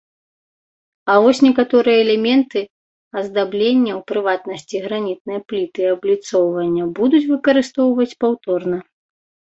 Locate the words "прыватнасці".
4.13-4.77